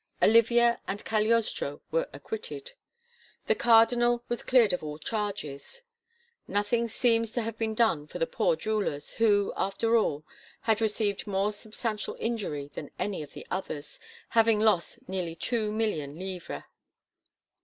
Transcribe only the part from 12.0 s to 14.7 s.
injury than any of the others, having